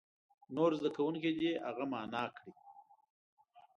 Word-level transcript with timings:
نور 0.55 0.71
زده 0.79 0.89
کوونکي 0.95 1.31
دې 1.39 1.51
هغه 1.67 1.83
معنا 1.93 2.23
کړي. 2.35 2.51